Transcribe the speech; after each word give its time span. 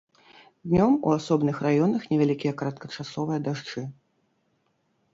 Днём 0.71 0.93
у 1.07 1.11
асобных 1.17 1.55
раёнах 1.67 2.09
невялікія 2.15 2.57
кароткачасовыя 2.65 3.39
дажджы. 3.49 3.89